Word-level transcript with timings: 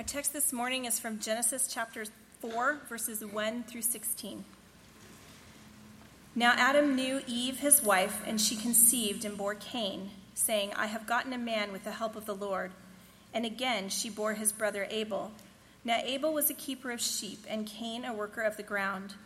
Our 0.00 0.06
text 0.06 0.32
this 0.32 0.50
morning 0.50 0.86
is 0.86 0.98
from 0.98 1.18
Genesis 1.18 1.68
chapter 1.70 2.06
4, 2.40 2.78
verses 2.88 3.22
1 3.22 3.64
through 3.64 3.82
16. 3.82 4.46
Now 6.34 6.54
Adam 6.56 6.96
knew 6.96 7.20
Eve, 7.26 7.58
his 7.58 7.82
wife, 7.82 8.22
and 8.26 8.40
she 8.40 8.56
conceived 8.56 9.26
and 9.26 9.36
bore 9.36 9.56
Cain, 9.56 10.08
saying, 10.32 10.72
I 10.74 10.86
have 10.86 11.06
gotten 11.06 11.34
a 11.34 11.38
man 11.38 11.70
with 11.70 11.84
the 11.84 11.90
help 11.90 12.16
of 12.16 12.24
the 12.24 12.34
Lord. 12.34 12.70
And 13.34 13.44
again 13.44 13.90
she 13.90 14.08
bore 14.08 14.32
his 14.32 14.52
brother 14.52 14.86
Abel. 14.88 15.32
Now 15.84 15.98
Abel 16.02 16.32
was 16.32 16.48
a 16.48 16.54
keeper 16.54 16.90
of 16.90 17.02
sheep, 17.02 17.44
and 17.46 17.66
Cain 17.66 18.06
a 18.06 18.14
worker 18.14 18.40
of 18.40 18.56
the 18.56 18.62
ground. 18.62 19.16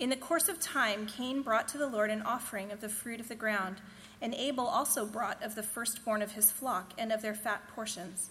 In 0.00 0.08
the 0.08 0.16
course 0.16 0.48
of 0.48 0.58
time, 0.58 1.04
Cain 1.04 1.42
brought 1.42 1.68
to 1.68 1.78
the 1.78 1.90
Lord 1.90 2.08
an 2.08 2.22
offering 2.22 2.72
of 2.72 2.80
the 2.80 2.88
fruit 2.88 3.20
of 3.20 3.28
the 3.28 3.34
ground, 3.34 3.82
and 4.22 4.32
Abel 4.32 4.66
also 4.66 5.04
brought 5.04 5.42
of 5.42 5.56
the 5.56 5.62
firstborn 5.62 6.22
of 6.22 6.32
his 6.32 6.50
flock 6.50 6.94
and 6.96 7.12
of 7.12 7.20
their 7.20 7.34
fat 7.34 7.68
portions. 7.76 8.30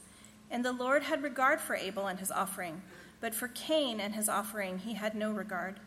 And 0.52 0.64
the 0.64 0.74
Lord 0.74 1.04
had 1.04 1.24
regard 1.24 1.62
for 1.62 1.76
Abel 1.76 2.08
and 2.08 2.20
his 2.20 2.30
offering, 2.30 2.84
but 3.22 3.34
for 3.34 3.48
Cain 3.48 4.00
and 4.00 4.14
his 4.14 4.30
offering 4.30 4.80
he 4.80 4.94
had 4.94 5.16
no 5.16 5.32
regard. 5.32 5.80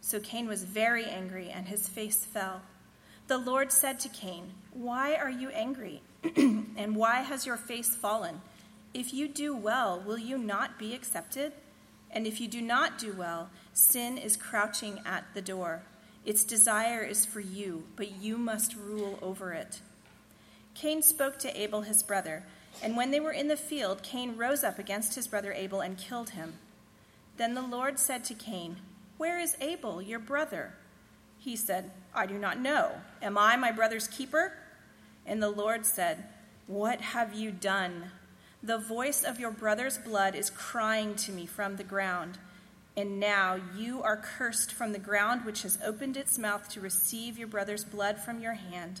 So 0.00 0.20
Cain 0.20 0.46
was 0.46 0.64
very 0.64 1.04
angry, 1.06 1.50
and 1.50 1.66
his 1.66 1.88
face 1.88 2.24
fell. 2.24 2.62
The 3.26 3.38
Lord 3.38 3.72
said 3.72 3.98
to 4.00 4.08
Cain, 4.10 4.52
Why 4.72 5.14
are 5.16 5.30
you 5.30 5.48
angry? 5.48 6.02
and 6.36 6.94
why 6.94 7.22
has 7.22 7.44
your 7.44 7.56
face 7.56 7.96
fallen? 7.96 8.40
If 8.92 9.12
you 9.12 9.26
do 9.26 9.56
well, 9.56 10.00
will 10.06 10.18
you 10.18 10.38
not 10.38 10.78
be 10.78 10.94
accepted? 10.94 11.52
And 12.10 12.26
if 12.26 12.40
you 12.40 12.46
do 12.46 12.60
not 12.60 12.98
do 12.98 13.12
well, 13.12 13.50
sin 13.72 14.18
is 14.18 14.36
crouching 14.36 15.00
at 15.04 15.24
the 15.34 15.42
door. 15.42 15.82
Its 16.24 16.44
desire 16.44 17.02
is 17.02 17.26
for 17.26 17.40
you, 17.40 17.84
but 17.96 18.12
you 18.12 18.38
must 18.38 18.76
rule 18.76 19.18
over 19.20 19.52
it. 19.52 19.80
Cain 20.74 21.02
spoke 21.02 21.38
to 21.40 21.60
Abel 21.60 21.82
his 21.82 22.02
brother, 22.02 22.44
and 22.82 22.96
when 22.96 23.10
they 23.10 23.20
were 23.20 23.32
in 23.32 23.48
the 23.48 23.56
field, 23.56 24.02
Cain 24.02 24.36
rose 24.36 24.64
up 24.64 24.78
against 24.78 25.14
his 25.14 25.26
brother 25.26 25.52
Abel 25.52 25.80
and 25.80 25.96
killed 25.96 26.30
him. 26.30 26.54
Then 27.36 27.54
the 27.54 27.62
Lord 27.62 27.98
said 27.98 28.24
to 28.24 28.34
Cain, 28.34 28.76
where 29.16 29.38
is 29.38 29.56
Abel, 29.60 30.02
your 30.02 30.18
brother? 30.18 30.74
He 31.38 31.54
said, 31.54 31.92
I 32.14 32.26
do 32.26 32.36
not 32.36 32.58
know. 32.58 32.92
Am 33.22 33.38
I 33.38 33.56
my 33.56 33.70
brother's 33.70 34.08
keeper? 34.08 34.52
And 35.24 35.42
the 35.42 35.50
Lord 35.50 35.86
said, 35.86 36.24
What 36.66 37.00
have 37.00 37.32
you 37.32 37.52
done? 37.52 38.10
The 38.62 38.78
voice 38.78 39.22
of 39.22 39.38
your 39.38 39.50
brother's 39.50 39.98
blood 39.98 40.34
is 40.34 40.50
crying 40.50 41.14
to 41.16 41.32
me 41.32 41.46
from 41.46 41.76
the 41.76 41.84
ground. 41.84 42.38
And 42.96 43.20
now 43.20 43.58
you 43.76 44.02
are 44.02 44.16
cursed 44.16 44.72
from 44.72 44.92
the 44.92 44.98
ground 44.98 45.44
which 45.44 45.62
has 45.62 45.78
opened 45.84 46.16
its 46.16 46.38
mouth 46.38 46.68
to 46.70 46.80
receive 46.80 47.38
your 47.38 47.48
brother's 47.48 47.84
blood 47.84 48.18
from 48.18 48.40
your 48.40 48.54
hand. 48.54 49.00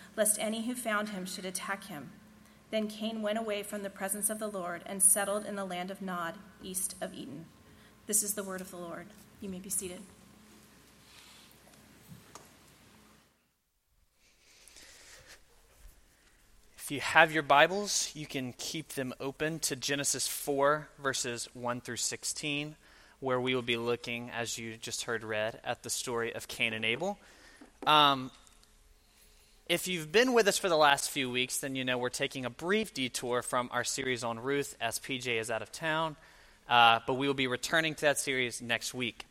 lest 0.15 0.39
any 0.39 0.65
who 0.65 0.75
found 0.75 1.09
him 1.09 1.25
should 1.25 1.45
attack 1.45 1.85
him. 1.85 2.11
Then 2.69 2.87
Cain 2.87 3.21
went 3.21 3.37
away 3.37 3.63
from 3.63 3.83
the 3.83 3.89
presence 3.89 4.29
of 4.29 4.39
the 4.39 4.47
Lord 4.47 4.81
and 4.85 5.03
settled 5.03 5.45
in 5.45 5.55
the 5.55 5.65
land 5.65 5.91
of 5.91 6.01
Nod, 6.01 6.35
east 6.63 6.95
of 7.01 7.13
Eden. 7.13 7.45
This 8.07 8.23
is 8.23 8.33
the 8.33 8.43
word 8.43 8.61
of 8.61 8.71
the 8.71 8.77
Lord. 8.77 9.07
You 9.41 9.49
may 9.49 9.59
be 9.59 9.69
seated. 9.69 9.99
If 16.77 16.89
you 16.89 17.01
have 17.01 17.31
your 17.31 17.43
Bibles, 17.43 18.11
you 18.15 18.25
can 18.25 18.53
keep 18.57 18.89
them 18.89 19.13
open 19.19 19.59
to 19.59 19.75
Genesis 19.75 20.27
4, 20.27 20.89
verses 21.01 21.47
1 21.53 21.81
through 21.81 21.97
16, 21.97 22.75
where 23.19 23.39
we 23.39 23.53
will 23.53 23.61
be 23.61 23.77
looking, 23.77 24.29
as 24.31 24.57
you 24.57 24.77
just 24.77 25.03
heard 25.03 25.23
read, 25.23 25.59
at 25.63 25.83
the 25.83 25.89
story 25.89 26.33
of 26.33 26.47
Cain 26.47 26.73
and 26.73 26.83
Abel. 26.83 27.17
Um, 27.85 28.31
if 29.71 29.87
you've 29.87 30.11
been 30.11 30.33
with 30.33 30.49
us 30.49 30.57
for 30.57 30.67
the 30.67 30.75
last 30.75 31.09
few 31.09 31.31
weeks, 31.31 31.59
then 31.59 31.75
you 31.75 31.85
know 31.85 31.97
we're 31.97 32.09
taking 32.09 32.43
a 32.43 32.49
brief 32.49 32.93
detour 32.93 33.41
from 33.41 33.69
our 33.71 33.85
series 33.85 34.21
on 34.21 34.37
Ruth 34.37 34.75
as 34.81 34.99
PJ 34.99 35.39
is 35.39 35.49
out 35.49 35.61
of 35.61 35.71
town, 35.71 36.17
uh, 36.67 36.99
but 37.07 37.13
we 37.13 37.25
will 37.25 37.33
be 37.33 37.47
returning 37.47 37.95
to 37.95 38.01
that 38.01 38.19
series 38.19 38.61
next 38.61 38.93
week. 38.93 39.25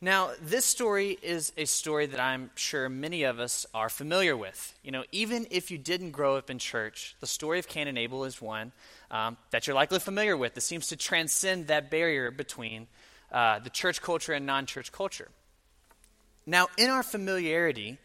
Now, 0.00 0.30
this 0.40 0.64
story 0.64 1.18
is 1.20 1.52
a 1.56 1.64
story 1.64 2.06
that 2.06 2.20
I'm 2.20 2.52
sure 2.54 2.88
many 2.88 3.24
of 3.24 3.40
us 3.40 3.66
are 3.74 3.88
familiar 3.88 4.36
with. 4.36 4.72
You 4.84 4.92
know, 4.92 5.02
even 5.10 5.48
if 5.50 5.72
you 5.72 5.78
didn't 5.78 6.12
grow 6.12 6.36
up 6.36 6.48
in 6.48 6.60
church, 6.60 7.16
the 7.18 7.26
story 7.26 7.58
of 7.58 7.66
Cain 7.66 7.88
and 7.88 7.98
Abel 7.98 8.22
is 8.22 8.40
one 8.40 8.70
um, 9.10 9.36
that 9.50 9.66
you're 9.66 9.74
likely 9.74 9.98
familiar 9.98 10.36
with. 10.36 10.54
That 10.54 10.60
seems 10.60 10.86
to 10.88 10.96
transcend 10.96 11.66
that 11.66 11.90
barrier 11.90 12.30
between 12.30 12.86
uh, 13.32 13.58
the 13.58 13.70
church 13.70 14.00
culture 14.00 14.32
and 14.32 14.46
non 14.46 14.66
church 14.66 14.92
culture. 14.92 15.28
Now, 16.46 16.68
in 16.78 16.88
our 16.88 17.02
familiarity, 17.02 17.98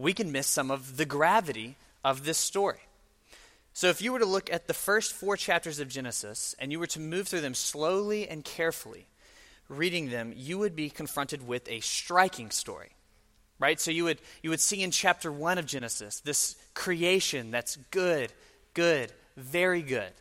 we 0.00 0.14
can 0.14 0.32
miss 0.32 0.46
some 0.46 0.70
of 0.70 0.96
the 0.96 1.04
gravity 1.04 1.76
of 2.02 2.24
this 2.24 2.38
story. 2.38 2.80
So, 3.74 3.88
if 3.88 4.00
you 4.00 4.12
were 4.12 4.18
to 4.18 4.26
look 4.26 4.50
at 4.50 4.66
the 4.66 4.74
first 4.74 5.12
four 5.12 5.36
chapters 5.36 5.78
of 5.78 5.88
Genesis 5.88 6.54
and 6.58 6.72
you 6.72 6.80
were 6.80 6.86
to 6.88 7.00
move 7.00 7.28
through 7.28 7.42
them 7.42 7.54
slowly 7.54 8.26
and 8.26 8.42
carefully, 8.42 9.06
reading 9.68 10.10
them, 10.10 10.32
you 10.34 10.58
would 10.58 10.74
be 10.74 10.90
confronted 10.90 11.46
with 11.46 11.68
a 11.68 11.80
striking 11.80 12.50
story. 12.50 12.90
Right? 13.58 13.78
So, 13.78 13.90
you 13.90 14.04
would, 14.04 14.20
you 14.42 14.50
would 14.50 14.60
see 14.60 14.82
in 14.82 14.90
chapter 14.90 15.30
one 15.30 15.58
of 15.58 15.66
Genesis 15.66 16.20
this 16.20 16.56
creation 16.72 17.50
that's 17.50 17.76
good, 17.90 18.32
good, 18.72 19.12
very 19.36 19.82
good. 19.82 20.12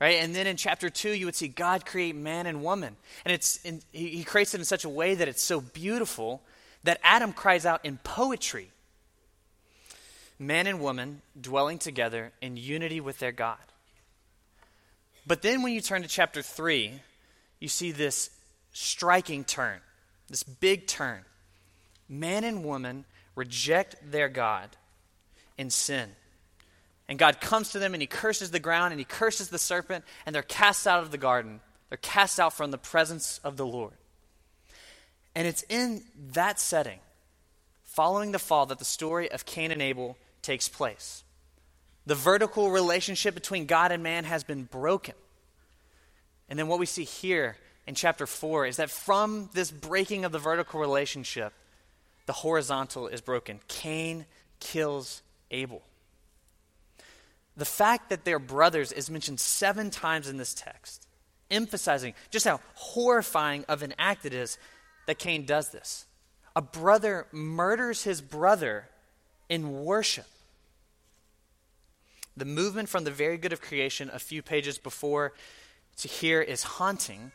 Right? 0.00 0.16
And 0.22 0.34
then 0.34 0.46
in 0.46 0.56
chapter 0.56 0.88
two, 0.88 1.10
you 1.10 1.26
would 1.26 1.36
see 1.36 1.48
God 1.48 1.84
create 1.84 2.16
man 2.16 2.46
and 2.46 2.64
woman. 2.64 2.96
And 3.26 3.32
it's 3.32 3.58
in, 3.58 3.82
he, 3.92 4.08
he 4.08 4.24
creates 4.24 4.54
it 4.54 4.58
in 4.58 4.64
such 4.64 4.84
a 4.84 4.88
way 4.88 5.14
that 5.14 5.28
it's 5.28 5.42
so 5.42 5.60
beautiful 5.60 6.42
that 6.82 6.98
Adam 7.04 7.34
cries 7.34 7.66
out 7.66 7.84
in 7.84 7.98
poetry 7.98 8.70
man 10.42 10.66
and 10.66 10.80
woman 10.80 11.22
dwelling 11.40 11.78
together 11.78 12.32
in 12.40 12.56
unity 12.56 13.00
with 13.00 13.18
their 13.18 13.32
God. 13.32 13.58
But 15.26 15.42
then 15.42 15.62
when 15.62 15.72
you 15.72 15.80
turn 15.80 16.02
to 16.02 16.08
chapter 16.08 16.42
3, 16.42 16.92
you 17.60 17.68
see 17.68 17.92
this 17.92 18.30
striking 18.72 19.44
turn, 19.44 19.78
this 20.28 20.42
big 20.42 20.86
turn. 20.86 21.20
Man 22.08 22.44
and 22.44 22.64
woman 22.64 23.04
reject 23.36 23.96
their 24.10 24.28
God 24.28 24.68
in 25.56 25.70
sin. 25.70 26.10
And 27.08 27.18
God 27.18 27.40
comes 27.40 27.70
to 27.70 27.78
them 27.78 27.94
and 27.94 28.02
he 28.02 28.06
curses 28.06 28.50
the 28.50 28.58
ground 28.58 28.92
and 28.92 28.98
he 28.98 29.04
curses 29.04 29.48
the 29.48 29.58
serpent, 29.58 30.04
and 30.26 30.34
they're 30.34 30.42
cast 30.42 30.86
out 30.86 31.02
of 31.02 31.10
the 31.10 31.18
garden. 31.18 31.60
They're 31.88 31.98
cast 31.98 32.40
out 32.40 32.52
from 32.52 32.70
the 32.70 32.78
presence 32.78 33.38
of 33.44 33.56
the 33.56 33.66
Lord. 33.66 33.92
And 35.34 35.46
it's 35.46 35.62
in 35.68 36.02
that 36.32 36.58
setting, 36.58 36.98
following 37.84 38.32
the 38.32 38.38
fall, 38.38 38.66
that 38.66 38.78
the 38.78 38.84
story 38.84 39.30
of 39.30 39.46
Cain 39.46 39.70
and 39.70 39.80
Abel 39.80 40.16
takes 40.42 40.68
place. 40.68 41.24
The 42.06 42.14
vertical 42.14 42.70
relationship 42.70 43.34
between 43.34 43.66
God 43.66 43.92
and 43.92 44.02
man 44.02 44.24
has 44.24 44.44
been 44.44 44.64
broken. 44.64 45.14
And 46.48 46.58
then 46.58 46.68
what 46.68 46.78
we 46.78 46.86
see 46.86 47.04
here 47.04 47.56
in 47.86 47.94
chapter 47.94 48.26
4 48.26 48.66
is 48.66 48.76
that 48.76 48.90
from 48.90 49.50
this 49.54 49.70
breaking 49.70 50.24
of 50.24 50.32
the 50.32 50.38
vertical 50.38 50.80
relationship, 50.80 51.52
the 52.26 52.32
horizontal 52.32 53.08
is 53.08 53.20
broken. 53.20 53.60
Cain 53.68 54.26
kills 54.60 55.22
Abel. 55.50 55.82
The 57.56 57.64
fact 57.64 58.08
that 58.10 58.24
they're 58.24 58.38
brothers 58.38 58.92
is 58.92 59.10
mentioned 59.10 59.40
seven 59.40 59.90
times 59.90 60.28
in 60.28 60.38
this 60.38 60.54
text, 60.54 61.06
emphasizing 61.50 62.14
just 62.30 62.46
how 62.46 62.60
horrifying 62.74 63.64
of 63.68 63.82
an 63.82 63.94
act 63.98 64.24
it 64.24 64.32
is 64.32 64.58
that 65.06 65.18
Cain 65.18 65.44
does 65.44 65.70
this. 65.70 66.06
A 66.56 66.62
brother 66.62 67.26
murders 67.32 68.04
his 68.04 68.20
brother 68.20 68.88
in 69.52 69.84
worship. 69.84 70.24
The 72.38 72.46
movement 72.46 72.88
from 72.88 73.04
the 73.04 73.10
very 73.10 73.36
good 73.36 73.52
of 73.52 73.60
creation 73.60 74.10
a 74.10 74.18
few 74.18 74.40
pages 74.40 74.78
before 74.78 75.34
to 75.98 76.08
here 76.08 76.40
is 76.40 76.62
haunting, 76.62 77.32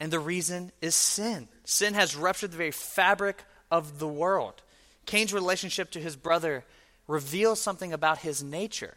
and 0.00 0.12
the 0.12 0.18
reason 0.18 0.72
is 0.80 0.96
sin. 0.96 1.46
Sin 1.62 1.94
has 1.94 2.16
ruptured 2.16 2.50
the 2.50 2.56
very 2.56 2.72
fabric 2.72 3.44
of 3.70 4.00
the 4.00 4.08
world. 4.08 4.60
Cain's 5.06 5.32
relationship 5.32 5.92
to 5.92 6.00
his 6.00 6.16
brother 6.16 6.64
reveals 7.06 7.60
something 7.60 7.92
about 7.92 8.18
his 8.18 8.42
nature. 8.42 8.96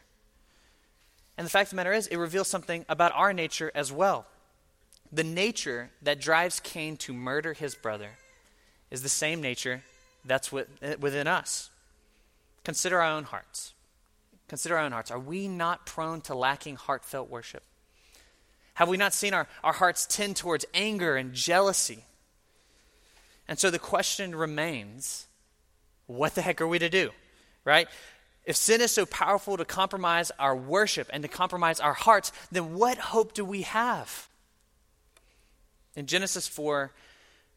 And 1.37 1.45
the 1.45 1.51
fact 1.51 1.67
of 1.67 1.69
the 1.69 1.75
matter 1.75 1.93
is, 1.93 2.07
it 2.07 2.17
reveals 2.17 2.47
something 2.47 2.83
about 2.89 3.11
our 3.13 3.31
nature 3.31 3.71
as 3.75 3.91
well. 3.91 4.25
The 5.11 5.23
nature 5.23 5.91
that 6.01 6.19
drives 6.19 6.59
Cain 6.61 6.97
to 6.97 7.13
murder 7.13 7.53
his 7.53 7.75
brother 7.75 8.09
is 8.89 9.03
the 9.03 9.09
same 9.09 9.39
nature 9.39 9.83
that's 10.25 10.51
within 10.51 11.27
us. 11.27 11.69
Consider 12.65 13.01
our 13.01 13.11
own 13.11 13.23
hearts. 13.23 13.73
Consider 14.47 14.77
our 14.77 14.83
own 14.83 14.91
hearts. 14.91 15.11
Are 15.11 15.19
we 15.19 15.47
not 15.47 15.85
prone 15.85 16.19
to 16.21 16.35
lacking 16.35 16.75
heartfelt 16.75 17.29
worship? 17.29 17.63
Have 18.73 18.89
we 18.89 18.97
not 18.97 19.13
seen 19.13 19.33
our, 19.33 19.47
our 19.63 19.71
hearts 19.71 20.05
tend 20.05 20.35
towards 20.35 20.65
anger 20.73 21.15
and 21.15 21.33
jealousy? 21.33 22.03
And 23.47 23.57
so 23.57 23.69
the 23.69 23.79
question 23.79 24.35
remains 24.35 25.27
what 26.07 26.35
the 26.35 26.41
heck 26.41 26.59
are 26.59 26.67
we 26.67 26.79
to 26.79 26.89
do? 26.89 27.11
Right? 27.63 27.87
If 28.45 28.55
sin 28.55 28.81
is 28.81 28.91
so 28.91 29.05
powerful 29.05 29.57
to 29.57 29.65
compromise 29.65 30.31
our 30.37 30.55
worship 30.55 31.09
and 31.13 31.23
to 31.23 31.29
compromise 31.29 31.79
our 31.79 31.93
hearts, 31.93 32.31
then 32.51 32.75
what 32.75 32.97
hope 32.97 33.33
do 33.33 33.45
we 33.45 33.61
have? 33.61 34.27
In 35.95 36.05
Genesis 36.07 36.47
4, 36.47 36.91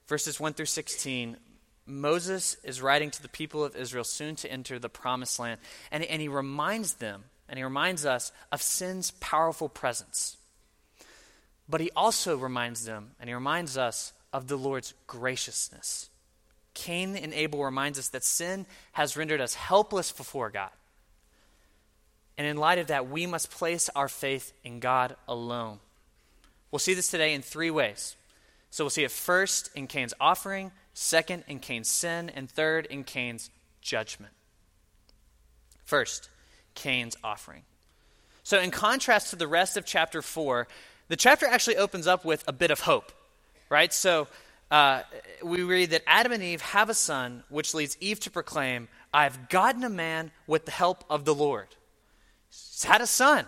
verses 0.06 0.38
1 0.38 0.54
through 0.54 0.66
16, 0.66 1.37
Moses 1.88 2.56
is 2.62 2.82
writing 2.82 3.11
to 3.11 3.23
the 3.23 3.29
people 3.29 3.64
of 3.64 3.75
Israel 3.75 4.05
soon 4.05 4.37
to 4.37 4.52
enter 4.52 4.79
the 4.79 4.88
promised 4.88 5.38
land, 5.38 5.61
and, 5.90 6.05
and 6.05 6.20
he 6.20 6.29
reminds 6.29 6.94
them, 6.94 7.25
and 7.49 7.58
he 7.58 7.64
reminds 7.64 8.05
us 8.05 8.31
of 8.52 8.61
sin's 8.61 9.11
powerful 9.12 9.69
presence. 9.69 10.37
But 11.69 11.81
he 11.81 11.90
also 11.96 12.37
reminds 12.37 12.85
them, 12.85 13.12
and 13.19 13.29
he 13.29 13.35
reminds 13.35 13.76
us 13.76 14.12
of 14.32 14.49
the 14.49 14.56
Lord's 14.56 14.94
graciousness. 15.06 16.11
Cain 16.75 17.17
and 17.17 17.35
Abel 17.35 17.64
reminds 17.64 17.99
us 17.99 18.08
that 18.08 18.23
sin 18.23 18.67
has 18.93 19.17
rendered 19.17 19.40
us 19.40 19.55
helpless 19.55 20.12
before 20.12 20.50
God. 20.50 20.70
And 22.37 22.46
in 22.46 22.56
light 22.56 22.79
of 22.79 22.87
that, 22.87 23.11
we 23.11 23.26
must 23.26 23.50
place 23.50 23.90
our 23.96 24.08
faith 24.08 24.52
in 24.62 24.79
God 24.79 25.17
alone. 25.26 25.81
We'll 26.70 26.79
see 26.79 26.94
this 26.94 27.11
today 27.11 27.35
in 27.35 27.43
three 27.43 27.70
ways. 27.70 28.14
So 28.70 28.85
we'll 28.85 28.90
see 28.90 29.05
it 29.05 29.11
first 29.11 29.70
in 29.75 29.87
Cain's 29.87 30.14
offering, 30.20 30.70
second 30.98 31.44
in 31.46 31.60
Cain's 31.60 31.88
sin, 31.88 32.28
and 32.28 32.50
third 32.50 32.84
in 32.86 33.04
Cain's 33.04 33.50
judgment. 33.80 34.32
First, 35.84 36.28
Cain's 36.74 37.16
offering. 37.22 37.62
So, 38.42 38.58
in 38.58 38.70
contrast 38.70 39.30
to 39.30 39.36
the 39.36 39.46
rest 39.46 39.76
of 39.76 39.84
chapter 39.84 40.22
4, 40.22 40.66
the 41.06 41.16
chapter 41.16 41.46
actually 41.46 41.76
opens 41.76 42.06
up 42.06 42.24
with 42.24 42.42
a 42.48 42.52
bit 42.52 42.72
of 42.72 42.80
hope, 42.80 43.12
right? 43.70 43.92
So, 43.92 44.26
uh, 44.72 45.02
we 45.42 45.62
read 45.62 45.90
that 45.90 46.02
Adam 46.06 46.32
and 46.32 46.42
Eve 46.42 46.62
have 46.62 46.90
a 46.90 46.94
son, 46.94 47.44
which 47.48 47.74
leads 47.74 47.96
Eve 48.00 48.18
to 48.20 48.30
proclaim, 48.30 48.88
I've 49.14 49.48
gotten 49.48 49.84
a 49.84 49.88
man 49.88 50.32
with 50.48 50.64
the 50.64 50.72
help 50.72 51.04
of 51.08 51.24
the 51.24 51.34
Lord. 51.34 51.68
He's 52.48 52.82
had 52.82 53.00
a 53.00 53.06
son. 53.06 53.46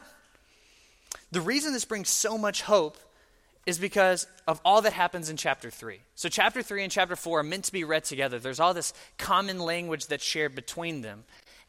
The 1.33 1.41
reason 1.41 1.73
this 1.73 1.85
brings 1.85 2.11
so 2.11 2.39
much 2.39 2.63
hope 2.63 2.97
is 3.67 3.79
because 3.79 4.27
of 4.47 4.61
all 4.65 4.83
that 4.83 4.93
happens 4.93 5.29
in 5.29 5.37
chapter 5.37 5.71
3. 5.71 6.01
So, 6.15 6.29
chapter 6.29 6.63
3 6.63 6.83
and 6.83 6.93
chapter 6.93 7.17
4 7.17 7.41
are 7.41 7.43
meant 7.43 7.65
to 7.65 7.73
be 7.73 7.85
read 7.85 8.05
together. 8.05 8.39
There's 8.39 8.61
all 8.61 8.75
this 8.75 8.93
common 9.19 9.59
language 9.59 10.07
that's 10.07 10.25
shared 10.25 10.55
between 10.55 11.03
them. 11.03 11.25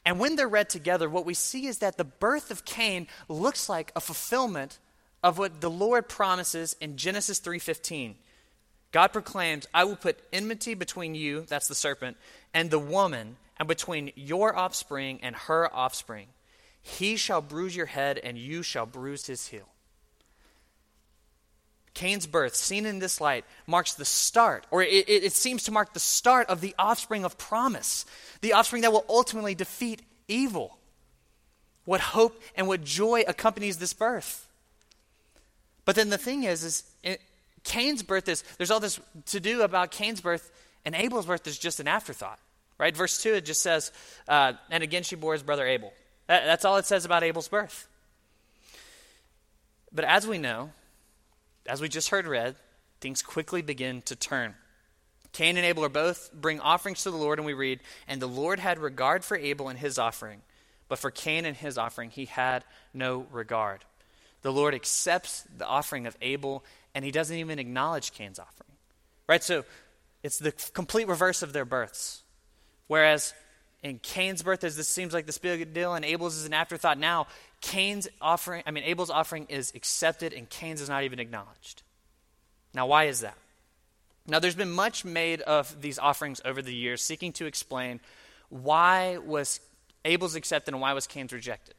And 0.05 0.19
when 0.19 0.35
they're 0.35 0.47
read 0.47 0.69
together, 0.69 1.09
what 1.09 1.25
we 1.25 1.33
see 1.33 1.67
is 1.67 1.79
that 1.79 1.97
the 1.97 2.03
birth 2.03 2.49
of 2.49 2.65
Cain 2.65 3.07
looks 3.27 3.69
like 3.69 3.91
a 3.95 4.01
fulfillment 4.01 4.79
of 5.21 5.37
what 5.37 5.61
the 5.61 5.69
Lord 5.69 6.09
promises 6.09 6.75
in 6.81 6.97
Genesis 6.97 7.39
3:15. 7.39 8.17
God 8.91 9.09
proclaims, 9.09 9.67
"I 9.73 9.83
will 9.83 9.95
put 9.95 10.27
enmity 10.33 10.73
between 10.73 11.13
you, 11.13 11.41
that's 11.41 11.67
the 11.67 11.75
serpent, 11.75 12.17
and 12.53 12.71
the 12.71 12.79
woman, 12.79 13.37
and 13.57 13.67
between 13.67 14.11
your 14.15 14.55
offspring 14.55 15.19
and 15.21 15.35
her 15.35 15.73
offspring. 15.73 16.29
He 16.81 17.15
shall 17.15 17.41
bruise 17.41 17.75
your 17.75 17.85
head 17.85 18.17
and 18.17 18.37
you 18.37 18.63
shall 18.63 18.87
bruise 18.87 19.27
his 19.27 19.47
heel." 19.47 19.69
Cain's 21.93 22.25
birth, 22.25 22.55
seen 22.55 22.85
in 22.85 22.99
this 22.99 23.19
light, 23.19 23.43
marks 23.67 23.93
the 23.93 24.05
start, 24.05 24.65
or 24.71 24.81
it, 24.81 25.09
it, 25.09 25.33
seems 25.33 25.63
to 25.63 25.71
mark 25.71 25.93
the 25.93 25.99
start 25.99 26.47
of 26.47 26.61
the 26.61 26.73
offspring 26.79 27.25
of 27.25 27.37
promise, 27.37 28.05
the 28.39 28.53
offspring 28.53 28.83
that 28.83 28.93
will 28.93 29.05
ultimately 29.09 29.55
defeat 29.55 30.01
evil. 30.27 30.77
What 31.83 31.99
hope 31.99 32.41
and 32.55 32.67
what 32.67 32.83
joy 32.83 33.23
accompanies 33.27 33.77
this 33.77 33.93
birth. 33.93 34.47
But 35.83 35.95
then 35.95 36.09
the 36.09 36.17
thing 36.17 36.43
is, 36.43 36.63
is 36.63 36.83
it, 37.03 37.21
Cain's 37.63 38.03
birth 38.03 38.29
is, 38.29 38.43
there's 38.57 38.71
all 38.71 38.79
this 38.79 38.99
to 39.27 39.39
do 39.39 39.61
about 39.61 39.91
Cain's 39.91 40.21
birth, 40.21 40.51
and 40.85 40.95
Abel's 40.95 41.25
birth 41.25 41.45
is 41.47 41.57
just 41.57 41.79
an 41.79 41.87
afterthought, 41.87 42.39
right? 42.77 42.95
Verse 42.95 43.21
2, 43.21 43.33
it 43.33 43.45
just 43.45 43.61
says, 43.61 43.91
uh, 44.27 44.53
and 44.69 44.83
again 44.83 45.03
she 45.03 45.15
bore 45.15 45.33
his 45.33 45.43
brother 45.43 45.67
Abel. 45.67 45.91
That, 46.27 46.45
that's 46.45 46.63
all 46.63 46.77
it 46.77 46.85
says 46.85 47.03
about 47.03 47.23
Abel's 47.23 47.49
birth. 47.49 47.87
But 49.91 50.05
as 50.05 50.25
we 50.25 50.37
know, 50.37 50.71
as 51.65 51.81
we 51.81 51.89
just 51.89 52.09
heard 52.09 52.27
read, 52.27 52.55
things 52.99 53.21
quickly 53.21 53.61
begin 53.61 54.01
to 54.03 54.15
turn. 54.15 54.55
Cain 55.33 55.57
and 55.57 55.65
Abel 55.65 55.85
are 55.85 55.89
both 55.89 56.31
bring 56.33 56.59
offerings 56.59 57.03
to 57.03 57.11
the 57.11 57.17
Lord, 57.17 57.39
and 57.39 57.45
we 57.45 57.53
read, 57.53 57.79
And 58.07 58.21
the 58.21 58.27
Lord 58.27 58.59
had 58.59 58.79
regard 58.79 59.23
for 59.23 59.37
Abel 59.37 59.69
and 59.69 59.79
his 59.79 59.97
offering, 59.97 60.41
but 60.87 60.99
for 60.99 61.09
Cain 61.09 61.45
and 61.45 61.55
his 61.55 61.77
offering 61.77 62.09
he 62.09 62.25
had 62.25 62.65
no 62.93 63.27
regard. 63.31 63.85
The 64.41 64.51
Lord 64.51 64.73
accepts 64.73 65.45
the 65.57 65.67
offering 65.67 66.07
of 66.07 66.17
Abel, 66.21 66.65
and 66.93 67.05
he 67.05 67.11
doesn't 67.11 67.37
even 67.37 67.59
acknowledge 67.59 68.11
Cain's 68.11 68.39
offering. 68.39 68.71
Right? 69.27 69.43
So 69.43 69.63
it's 70.23 70.39
the 70.39 70.51
complete 70.73 71.07
reverse 71.07 71.43
of 71.43 71.53
their 71.53 71.65
births. 71.65 72.23
Whereas 72.87 73.33
in 73.83 73.99
Cain's 73.99 74.43
birth, 74.43 74.63
as 74.63 74.75
this 74.75 74.87
seems 74.87 75.13
like 75.13 75.25
this 75.25 75.37
big 75.37 75.73
deal, 75.73 75.93
and 75.93 76.03
Abel's 76.03 76.35
is 76.35 76.45
an 76.45 76.53
afterthought. 76.53 76.97
Now, 76.97 77.27
Cain's 77.61 78.07
offering, 78.19 78.63
I 78.65 78.71
mean, 78.71 78.83
Abel's 78.83 79.11
offering 79.11 79.45
is 79.47 79.71
accepted, 79.75 80.33
and 80.33 80.49
Cain's 80.49 80.81
is 80.81 80.89
not 80.89 81.03
even 81.03 81.19
acknowledged. 81.19 81.83
Now, 82.73 82.87
why 82.87 83.05
is 83.05 83.21
that? 83.21 83.37
Now, 84.27 84.39
there's 84.39 84.55
been 84.55 84.71
much 84.71 85.05
made 85.05 85.41
of 85.41 85.81
these 85.81 85.99
offerings 85.99 86.41
over 86.43 86.61
the 86.61 86.73
years, 86.73 87.01
seeking 87.01 87.33
to 87.33 87.45
explain 87.45 87.99
why 88.49 89.17
was 89.17 89.59
Abel's 90.05 90.35
accepted 90.35 90.73
and 90.73 90.81
why 90.81 90.93
was 90.93 91.07
Cain's 91.07 91.33
rejected. 91.33 91.75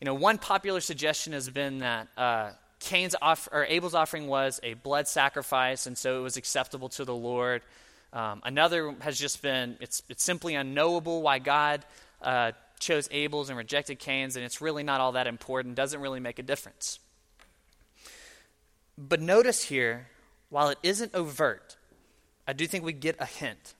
You 0.00 0.06
know, 0.06 0.14
one 0.14 0.38
popular 0.38 0.80
suggestion 0.80 1.32
has 1.32 1.48
been 1.48 1.78
that 1.78 2.08
uh, 2.16 2.50
Cain's 2.80 3.14
off, 3.20 3.48
or 3.50 3.64
Abel's 3.64 3.94
offering 3.94 4.26
was 4.26 4.60
a 4.62 4.74
blood 4.74 5.08
sacrifice, 5.08 5.86
and 5.86 5.96
so 5.96 6.18
it 6.18 6.22
was 6.22 6.36
acceptable 6.36 6.90
to 6.90 7.04
the 7.04 7.14
Lord. 7.14 7.62
Um, 8.12 8.42
another 8.44 8.94
has 9.00 9.18
just 9.18 9.42
been 9.42 9.76
it's, 9.80 10.02
it's 10.08 10.22
simply 10.22 10.54
unknowable 10.54 11.22
why 11.22 11.38
God 11.38 11.84
uh, 12.22 12.52
chose 12.78 13.08
Abel's 13.10 13.48
and 13.48 13.58
rejected 13.58 13.98
Cain's, 13.98 14.36
and 14.36 14.44
it's 14.44 14.60
really 14.60 14.82
not 14.82 15.00
all 15.00 15.12
that 15.12 15.26
important, 15.26 15.74
doesn't 15.74 16.00
really 16.00 16.20
make 16.20 16.38
a 16.38 16.42
difference. 16.42 16.98
But 18.96 19.20
notice 19.20 19.64
here, 19.64 20.08
while 20.50 20.68
it 20.68 20.78
isn't 20.82 21.14
overt, 21.14 21.76
I 22.46 22.52
do 22.52 22.66
think 22.66 22.84
we 22.84 22.92
get 22.92 23.16
a 23.18 23.26
hint. 23.26 23.74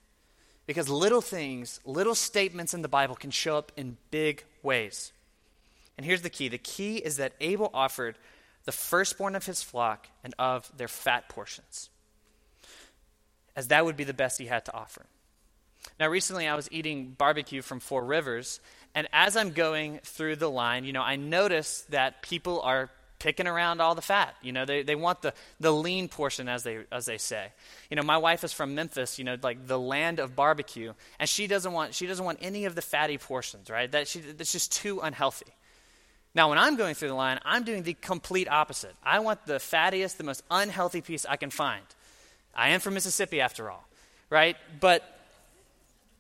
Because 0.67 0.89
little 0.89 1.21
things, 1.21 1.79
little 1.85 2.15
statements 2.15 2.73
in 2.73 2.81
the 2.81 2.89
Bible 2.89 3.15
can 3.15 3.31
show 3.31 3.59
up 3.59 3.71
in 3.77 3.99
big 4.11 4.45
ways. 4.63 5.13
And 5.99 6.07
here's 6.07 6.23
the 6.23 6.31
key 6.31 6.49
the 6.49 6.59
key 6.59 6.97
is 6.97 7.19
that 7.19 7.35
Abel 7.41 7.71
offered 7.75 8.17
the 8.65 8.73
firstborn 8.73 9.35
of 9.35 9.45
his 9.45 9.63
flock 9.63 10.09
and 10.25 10.35
of 10.39 10.73
their 10.75 10.89
fat 10.89 11.29
portions 11.29 11.91
as 13.57 13.69
that 13.69 13.85
would 13.85 13.97
be 13.97 14.05
the 14.05 14.15
best 14.15 14.39
he 14.39 14.47
had 14.47 14.65
to 14.65 14.75
offer. 14.75 15.07
Now, 16.01 16.09
recently 16.09 16.49
I 16.49 16.55
was 16.55 16.69
eating 16.73 17.15
barbecue 17.17 17.63
from 17.63 17.81
Four 17.81 18.05
Rivers, 18.05 18.61
and 18.95 19.09
as 19.13 19.37
I'm 19.37 19.51
going 19.53 20.01
through 20.03 20.37
the 20.37 20.51
line, 20.51 20.85
you 20.85 20.93
know, 20.93 21.03
I 21.03 21.17
notice 21.17 21.85
that 21.91 22.23
people 22.23 22.61
are 22.63 22.91
picking 23.19 23.47
around 23.47 23.81
all 23.81 23.95
the 23.95 24.03
fat. 24.03 24.35
You 24.43 24.53
know, 24.53 24.67
they, 24.67 24.83
they 24.83 24.95
want 24.95 25.23
the, 25.23 25.33
the 25.59 25.73
lean 25.73 26.09
portion, 26.09 26.49
as 26.49 26.63
they, 26.63 26.81
as 26.93 27.07
they 27.07 27.17
say. 27.17 27.49
You 27.89 27.97
know, 27.97 28.03
my 28.03 28.19
wife 28.19 28.45
is 28.45 28.53
from 28.53 28.75
Memphis, 28.75 29.19
you 29.19 29.25
know, 29.25 29.37
like 29.43 29.67
the 29.67 29.79
land 29.79 30.21
of 30.21 30.37
barbecue, 30.37 30.93
and 31.19 31.29
she 31.29 31.47
doesn't 31.47 31.73
want, 31.73 31.95
she 31.95 32.07
doesn't 32.07 32.25
want 32.25 32.39
any 32.43 32.67
of 32.67 32.75
the 32.75 32.83
fatty 32.83 33.17
portions, 33.17 33.71
right? 33.71 33.91
That 33.91 34.09
she, 34.09 34.21
that's 34.21 34.53
just 34.53 34.73
too 34.73 35.01
unhealthy. 35.01 35.53
Now, 36.35 36.51
when 36.51 36.59
I'm 36.59 36.77
going 36.77 36.95
through 36.95 37.09
the 37.09 37.15
line, 37.15 37.39
I'm 37.45 37.65
doing 37.65 37.83
the 37.85 37.95
complete 37.95 38.49
opposite. 38.49 38.95
I 39.03 39.21
want 39.21 39.47
the 39.47 39.55
fattiest, 39.55 40.19
the 40.19 40.25
most 40.25 40.43
unhealthy 40.51 41.01
piece 41.01 41.25
I 41.25 41.37
can 41.37 41.51
find. 41.51 41.85
I 42.55 42.71
am 42.71 42.81
from 42.81 42.95
Mississippi 42.95 43.41
after 43.41 43.71
all, 43.71 43.89
right? 44.31 44.57
But 44.81 45.03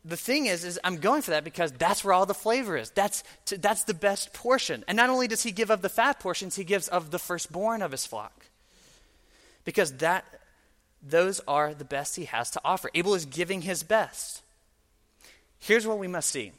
the 0.04 0.16
thing 0.16 0.46
is, 0.46 0.64
is 0.64 0.78
I'm 0.84 0.98
going 0.98 1.22
for 1.22 1.30
that 1.30 1.44
because 1.44 1.72
that's 1.72 2.04
where 2.04 2.12
all 2.12 2.26
the 2.26 2.34
flavor 2.34 2.76
is. 2.76 2.90
That's, 2.90 3.24
to, 3.46 3.56
that's 3.56 3.84
the 3.84 3.94
best 3.94 4.34
portion. 4.34 4.84
And 4.86 4.96
not 4.96 5.08
only 5.08 5.26
does 5.26 5.42
he 5.42 5.50
give 5.50 5.70
of 5.70 5.80
the 5.80 5.88
fat 5.88 6.20
portions, 6.20 6.56
he 6.56 6.64
gives 6.64 6.88
of 6.88 7.10
the 7.10 7.18
firstborn 7.18 7.80
of 7.80 7.90
his 7.90 8.04
flock. 8.04 8.46
Because 9.64 9.92
that, 9.94 10.24
those 11.02 11.40
are 11.48 11.72
the 11.72 11.86
best 11.86 12.16
he 12.16 12.26
has 12.26 12.50
to 12.50 12.60
offer. 12.64 12.90
Abel 12.94 13.14
is 13.14 13.24
giving 13.24 13.62
his 13.62 13.82
best. 13.82 14.42
Here's 15.58 15.86
what 15.86 15.98
we 15.98 16.08
must 16.08 16.28
see 16.28 16.52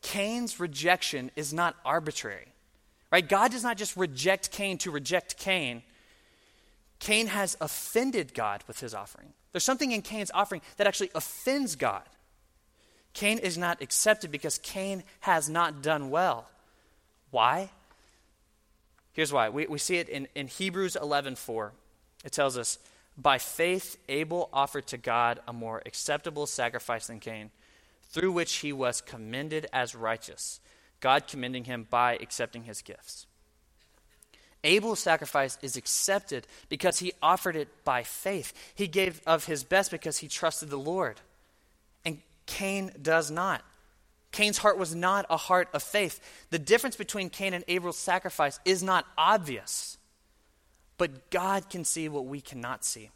Cain's 0.00 0.58
rejection 0.58 1.30
is 1.36 1.52
not 1.52 1.76
arbitrary. 1.84 2.46
Right? 3.12 3.28
God 3.28 3.52
does 3.52 3.62
not 3.62 3.76
just 3.76 3.96
reject 3.96 4.50
Cain 4.50 4.78
to 4.78 4.90
reject 4.90 5.36
Cain. 5.36 5.82
Cain 6.98 7.26
has 7.26 7.56
offended 7.60 8.32
God 8.32 8.64
with 8.66 8.80
his 8.80 8.94
offering. 8.94 9.28
There's 9.52 9.64
something 9.64 9.92
in 9.92 10.00
Cain's 10.00 10.30
offering 10.32 10.62
that 10.78 10.86
actually 10.86 11.10
offends 11.14 11.76
God. 11.76 12.02
Cain 13.16 13.38
is 13.38 13.56
not 13.56 13.80
accepted 13.80 14.30
because 14.30 14.58
Cain 14.58 15.02
has 15.20 15.48
not 15.48 15.80
done 15.80 16.10
well. 16.10 16.50
Why? 17.30 17.70
Here's 19.14 19.32
why. 19.32 19.48
We, 19.48 19.66
we 19.66 19.78
see 19.78 19.96
it 19.96 20.10
in, 20.10 20.28
in 20.34 20.48
Hebrews 20.48 20.98
11:4. 21.00 21.70
It 22.26 22.32
tells 22.32 22.58
us, 22.58 22.78
By 23.16 23.38
faith 23.38 23.96
Abel 24.10 24.50
offered 24.52 24.86
to 24.88 24.98
God 24.98 25.40
a 25.48 25.54
more 25.54 25.82
acceptable 25.86 26.46
sacrifice 26.46 27.06
than 27.06 27.18
Cain, 27.18 27.52
through 28.10 28.32
which 28.32 28.56
he 28.56 28.70
was 28.70 29.00
commended 29.00 29.66
as 29.72 29.94
righteous, 29.94 30.60
God 31.00 31.26
commending 31.26 31.64
him 31.64 31.86
by 31.88 32.18
accepting 32.20 32.64
his 32.64 32.82
gifts. 32.82 33.26
Abel's 34.62 35.00
sacrifice 35.00 35.56
is 35.62 35.78
accepted 35.78 36.46
because 36.68 36.98
he 36.98 37.14
offered 37.22 37.56
it 37.56 37.82
by 37.82 38.02
faith. 38.02 38.52
He 38.74 38.88
gave 38.88 39.22
of 39.26 39.46
his 39.46 39.64
best 39.64 39.90
because 39.90 40.18
he 40.18 40.28
trusted 40.28 40.68
the 40.68 40.76
Lord. 40.76 41.22
Cain 42.46 42.92
does 43.00 43.30
not. 43.30 43.62
Cain's 44.32 44.58
heart 44.58 44.78
was 44.78 44.94
not 44.94 45.26
a 45.30 45.36
heart 45.36 45.68
of 45.72 45.82
faith. 45.82 46.20
The 46.50 46.58
difference 46.58 46.96
between 46.96 47.30
Cain 47.30 47.54
and 47.54 47.64
Abel's 47.68 47.98
sacrifice 47.98 48.60
is 48.64 48.82
not 48.82 49.06
obvious, 49.16 49.98
but 50.98 51.30
God 51.30 51.70
can 51.70 51.84
see 51.84 52.08
what 52.08 52.26
we 52.26 52.40
cannot 52.40 52.84
see. 52.84 53.10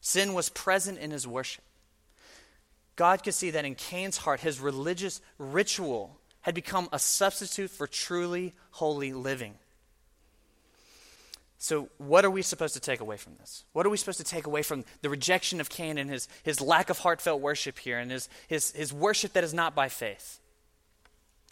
Sin 0.00 0.34
was 0.34 0.48
present 0.48 0.98
in 0.98 1.10
his 1.10 1.26
worship. 1.26 1.64
God 2.96 3.22
could 3.22 3.34
see 3.34 3.50
that 3.50 3.64
in 3.64 3.76
Cain's 3.76 4.16
heart, 4.16 4.40
his 4.40 4.58
religious 4.58 5.20
ritual 5.38 6.18
had 6.40 6.54
become 6.54 6.88
a 6.92 6.98
substitute 6.98 7.70
for 7.70 7.86
truly 7.86 8.54
holy 8.72 9.12
living. 9.12 9.54
So, 11.60 11.88
what 11.98 12.24
are 12.24 12.30
we 12.30 12.42
supposed 12.42 12.74
to 12.74 12.80
take 12.80 13.00
away 13.00 13.16
from 13.16 13.34
this? 13.40 13.64
What 13.72 13.84
are 13.84 13.90
we 13.90 13.96
supposed 13.96 14.18
to 14.18 14.24
take 14.24 14.46
away 14.46 14.62
from 14.62 14.84
the 15.02 15.10
rejection 15.10 15.60
of 15.60 15.68
Cain 15.68 15.98
and 15.98 16.08
his, 16.08 16.28
his 16.44 16.60
lack 16.60 16.88
of 16.88 16.98
heartfelt 16.98 17.40
worship 17.40 17.80
here 17.80 17.98
and 17.98 18.12
his, 18.12 18.28
his, 18.46 18.70
his 18.70 18.92
worship 18.92 19.32
that 19.32 19.42
is 19.42 19.52
not 19.52 19.74
by 19.74 19.88
faith? 19.88 20.38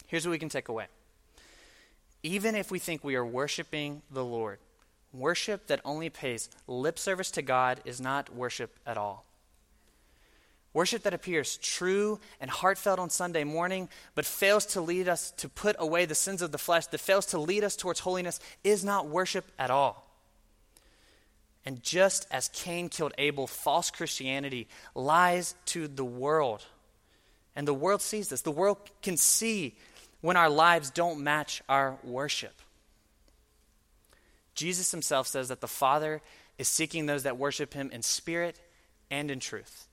Here's 0.07 0.25
what 0.25 0.31
we 0.31 0.39
can 0.39 0.47
take 0.47 0.69
away. 0.69 0.85
Even 2.23 2.55
if 2.55 2.71
we 2.71 2.79
think 2.79 3.03
we 3.03 3.15
are 3.15 3.25
worshiping 3.25 4.01
the 4.09 4.23
Lord, 4.23 4.59
worship 5.11 5.67
that 5.67 5.81
only 5.83 6.09
pays 6.09 6.49
lip 6.67 6.97
service 6.97 7.29
to 7.31 7.41
God 7.41 7.81
is 7.83 7.99
not 7.99 8.33
worship 8.33 8.79
at 8.85 8.97
all. 8.97 9.26
Worship 10.73 11.03
that 11.03 11.13
appears 11.13 11.57
true 11.57 12.19
and 12.39 12.49
heartfelt 12.49 12.99
on 12.99 13.09
Sunday 13.09 13.43
morning, 13.43 13.89
but 14.15 14.25
fails 14.25 14.65
to 14.67 14.81
lead 14.81 15.07
us 15.07 15.31
to 15.37 15.49
put 15.49 15.75
away 15.79 16.05
the 16.05 16.15
sins 16.15 16.41
of 16.41 16.51
the 16.51 16.57
flesh, 16.57 16.87
that 16.87 16.99
fails 16.99 17.27
to 17.27 17.39
lead 17.39 17.63
us 17.63 17.75
towards 17.75 17.99
holiness, 18.01 18.39
is 18.63 18.83
not 18.85 19.07
worship 19.07 19.45
at 19.57 19.71
all. 19.71 20.07
And 21.65 21.83
just 21.83 22.27
as 22.31 22.49
Cain 22.53 22.89
killed 22.89 23.13
Abel, 23.17 23.47
false 23.47 23.91
Christianity 23.91 24.67
lies 24.95 25.55
to 25.67 25.87
the 25.87 26.05
world. 26.05 26.63
And 27.55 27.67
the 27.67 27.73
world 27.73 28.01
sees 28.01 28.29
this. 28.29 28.41
The 28.41 28.51
world 28.51 28.77
can 29.01 29.17
see 29.17 29.75
when 30.21 30.37
our 30.37 30.49
lives 30.49 30.91
don't 30.91 31.21
match 31.21 31.61
our 31.67 31.97
worship. 32.03 32.53
Jesus 34.53 34.91
himself 34.91 35.27
says 35.27 35.49
that 35.49 35.61
the 35.61 35.67
Father 35.67 36.21
is 36.57 36.67
seeking 36.67 37.05
those 37.05 37.23
that 37.23 37.37
worship 37.37 37.73
him 37.73 37.89
in 37.91 38.01
spirit 38.01 38.59
and 39.11 39.29
in 39.29 39.39
truth. 39.39 39.86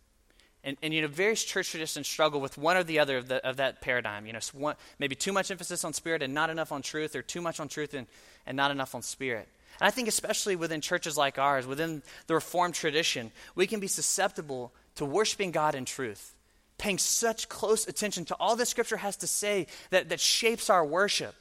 And, 0.66 0.78
and, 0.82 0.94
you 0.94 1.02
know, 1.02 1.08
various 1.08 1.44
church 1.44 1.70
traditions 1.70 2.08
struggle 2.08 2.40
with 2.40 2.56
one 2.56 2.78
or 2.78 2.82
the 2.82 2.98
other 2.98 3.18
of, 3.18 3.28
the, 3.28 3.46
of 3.46 3.58
that 3.58 3.82
paradigm. 3.82 4.24
You 4.24 4.32
know, 4.32 4.40
one, 4.54 4.76
maybe 4.98 5.14
too 5.14 5.32
much 5.32 5.50
emphasis 5.50 5.84
on 5.84 5.92
spirit 5.92 6.22
and 6.22 6.32
not 6.32 6.48
enough 6.48 6.72
on 6.72 6.80
truth, 6.80 7.14
or 7.14 7.20
too 7.20 7.42
much 7.42 7.60
on 7.60 7.68
truth 7.68 7.92
and, 7.92 8.06
and 8.46 8.56
not 8.56 8.70
enough 8.70 8.94
on 8.94 9.02
spirit. 9.02 9.46
And 9.78 9.86
I 9.86 9.90
think, 9.90 10.08
especially 10.08 10.56
within 10.56 10.80
churches 10.80 11.18
like 11.18 11.38
ours, 11.38 11.66
within 11.66 12.02
the 12.28 12.34
Reformed 12.34 12.74
tradition, 12.74 13.30
we 13.54 13.66
can 13.66 13.78
be 13.78 13.88
susceptible 13.88 14.72
to 14.94 15.04
worshiping 15.04 15.50
God 15.50 15.74
in 15.74 15.84
truth, 15.84 16.34
paying 16.78 16.96
such 16.96 17.50
close 17.50 17.86
attention 17.86 18.24
to 18.26 18.36
all 18.40 18.56
that 18.56 18.66
Scripture 18.66 18.96
has 18.96 19.16
to 19.16 19.26
say 19.26 19.66
that, 19.90 20.08
that 20.08 20.20
shapes 20.20 20.70
our 20.70 20.84
worship, 20.84 21.34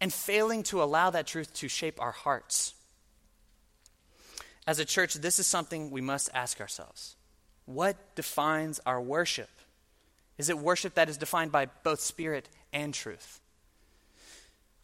and 0.00 0.12
failing 0.12 0.62
to 0.64 0.82
allow 0.82 1.10
that 1.10 1.26
truth 1.26 1.52
to 1.54 1.68
shape 1.68 2.00
our 2.00 2.12
hearts. 2.12 2.72
As 4.66 4.78
a 4.78 4.84
church, 4.86 5.12
this 5.14 5.38
is 5.38 5.46
something 5.46 5.90
we 5.90 6.00
must 6.00 6.30
ask 6.32 6.60
ourselves. 6.60 7.16
What 7.66 7.96
defines 8.14 8.80
our 8.84 9.00
worship? 9.00 9.48
Is 10.36 10.50
it 10.50 10.58
worship 10.58 10.94
that 10.94 11.08
is 11.08 11.16
defined 11.16 11.52
by 11.52 11.66
both 11.82 12.00
spirit 12.00 12.48
and 12.72 12.92
truth? 12.92 13.40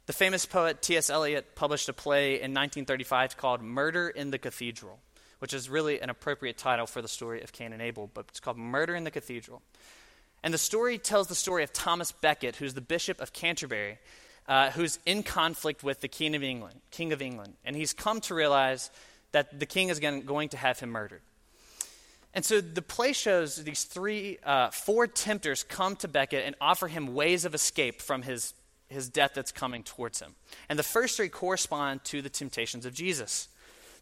The 0.07 0.13
famous 0.13 0.47
poet 0.47 0.83
T.S. 0.83 1.11
Eliot 1.11 1.55
published 1.55 1.89
a 1.89 1.93
play 1.93 2.35
in 2.35 2.53
1935 2.53 3.37
called 3.37 3.63
Murder 3.63 4.09
in 4.09 4.31
the 4.31 4.39
Cathedral, 4.39 4.99
which 5.39 5.55
is 5.55 5.69
really 5.69 6.01
an 6.01 6.11
appropriate 6.11 6.59
title 6.59 6.87
for 6.87 7.03
the 7.03 7.09
story 7.09 7.43
of 7.43 7.53
Cain 7.53 7.73
and 7.73 7.83
Abel, 7.83 8.11
but 8.13 8.27
it's 8.29 8.41
called 8.41 8.59
Murder 8.59 8.95
in 8.95 9.05
the 9.05 9.11
Cathedral. 9.11 9.63
And 10.43 10.55
the 10.55 10.59
story 10.59 10.99
tells 10.99 11.29
the 11.29 11.35
story 11.35 11.63
of 11.63 11.73
Thomas 11.73 12.13
Becket, 12.13 12.57
who's 12.57 12.75
the 12.75 12.81
Bishop 12.81 13.21
of 13.21 13.33
Canterbury, 13.33 13.99
uh, 14.49 14.71
who's 14.71 14.99
in 15.05 15.23
conflict 15.23 15.85
with 15.85 16.01
the 16.01 16.09
King 16.09 16.35
of 16.35 16.43
England, 16.43 16.81
King 16.91 17.13
of 17.13 17.21
England, 17.21 17.55
and 17.65 17.77
he's 17.77 17.93
come 17.93 18.21
to 18.23 18.35
realize 18.35 18.91
that 19.33 19.61
the 19.61 19.67
king 19.67 19.91
is 19.91 20.01
going 20.01 20.49
to 20.49 20.57
have 20.57 20.81
him 20.81 20.91
murdered. 20.91 21.23
And 22.33 22.45
so 22.45 22.61
the 22.61 22.83
play 22.83 23.13
shows 23.13 23.57
these 23.57 23.85
three, 23.85 24.39
uh, 24.45 24.71
four 24.71 25.07
tempters 25.07 25.65
come 25.65 25.97
to 25.97 26.09
Becket 26.09 26.47
and 26.47 26.55
offer 26.61 26.87
him 26.87 27.15
ways 27.15 27.45
of 27.45 27.55
escape 27.55 28.01
from 28.01 28.23
his, 28.23 28.55
his 28.89 29.09
death 29.09 29.33
that's 29.35 29.51
coming 29.51 29.83
towards 29.83 30.21
him. 30.21 30.35
And 30.69 30.79
the 30.79 30.85
first 30.85 31.17
three 31.17 31.29
correspond 31.29 32.05
to 32.05 32.23
the 32.23 32.29
temptations 32.29 32.87
of 32.87 32.95
Jesus. 32.95 33.49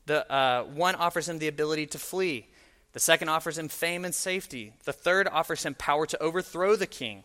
The 0.07 0.31
uh, 0.31 0.65
one 0.65 0.95
offers 0.95 1.29
him 1.29 1.39
the 1.39 1.49
ability 1.49 1.87
to 1.87 1.99
flee. 1.99 2.47
The 2.93 3.01
second 3.01 3.29
offers 3.29 3.59
him 3.59 3.69
fame 3.69 4.05
and 4.05 4.15
safety. 4.15 4.73
The 4.85 4.93
third 4.93 5.29
offers 5.29 5.65
him 5.65 5.75
power 5.75 6.07
to 6.07 6.23
overthrow 6.23 6.77
the 6.77 6.87
king. 6.87 7.25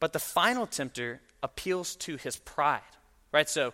But 0.00 0.12
the 0.12 0.18
final 0.18 0.66
tempter 0.66 1.20
appeals 1.42 1.94
to 1.96 2.16
his 2.16 2.36
pride. 2.36 2.80
Right? 3.32 3.48
So 3.48 3.72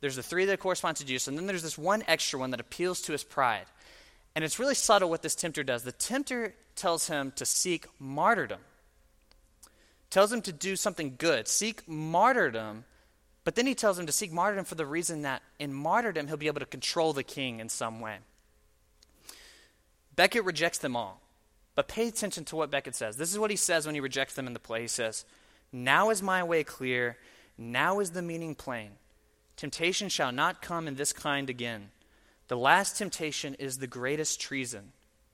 there's 0.00 0.16
the 0.16 0.22
three 0.22 0.44
that 0.46 0.60
correspond 0.60 0.98
to 0.98 1.06
Jesus, 1.06 1.28
and 1.28 1.36
then 1.36 1.46
there's 1.46 1.62
this 1.62 1.78
one 1.78 2.02
extra 2.06 2.38
one 2.38 2.50
that 2.50 2.60
appeals 2.60 3.00
to 3.02 3.12
his 3.12 3.24
pride. 3.24 3.66
And 4.34 4.44
it's 4.44 4.58
really 4.58 4.74
subtle 4.74 5.10
what 5.10 5.22
this 5.22 5.34
tempter 5.34 5.62
does. 5.62 5.82
The 5.82 5.92
tempter 5.92 6.54
tells 6.74 7.06
him 7.06 7.32
to 7.36 7.46
seek 7.46 7.86
martyrdom, 7.98 8.60
tells 10.10 10.32
him 10.32 10.42
to 10.42 10.52
do 10.52 10.74
something 10.76 11.14
good, 11.18 11.46
seek 11.46 11.86
martyrdom, 11.88 12.84
but 13.44 13.54
then 13.54 13.66
he 13.66 13.74
tells 13.74 13.98
him 13.98 14.06
to 14.06 14.12
seek 14.12 14.32
martyrdom 14.32 14.64
for 14.64 14.74
the 14.74 14.86
reason 14.86 15.22
that 15.22 15.42
in 15.58 15.72
martyrdom 15.72 16.26
he'll 16.26 16.36
be 16.36 16.46
able 16.46 16.60
to 16.60 16.66
control 16.66 17.12
the 17.12 17.22
king 17.22 17.60
in 17.60 17.68
some 17.68 18.00
way. 18.00 18.16
Becket 20.16 20.44
rejects 20.44 20.78
them 20.78 20.96
all. 20.96 21.20
But 21.74 21.88
pay 21.88 22.06
attention 22.06 22.44
to 22.46 22.56
what 22.56 22.70
Becket 22.70 22.94
says. 22.94 23.16
This 23.16 23.32
is 23.32 23.38
what 23.38 23.50
he 23.50 23.56
says 23.56 23.84
when 23.84 23.94
he 23.94 24.00
rejects 24.00 24.34
them 24.34 24.46
in 24.46 24.52
the 24.52 24.60
play. 24.60 24.82
He 24.82 24.88
says, 24.88 25.24
Now 25.72 26.10
is 26.10 26.22
my 26.22 26.42
way 26.42 26.62
clear, 26.62 27.16
now 27.58 28.00
is 28.00 28.10
the 28.10 28.22
meaning 28.22 28.54
plain. 28.54 28.92
Temptation 29.56 30.08
shall 30.08 30.32
not 30.32 30.62
come 30.62 30.86
in 30.88 30.94
this 30.94 31.12
kind 31.12 31.50
again. 31.50 31.90
The 32.48 32.56
last 32.56 32.98
temptation 32.98 33.54
is 33.54 33.78
the 33.78 33.86
greatest 33.86 34.40
treason 34.40 34.92